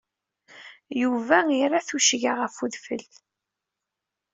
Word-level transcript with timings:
Yuba 1.01 1.37
ira 1.63 1.79
tuccga 1.87 2.31
ɣef 2.35 2.55
udfel. 2.63 3.03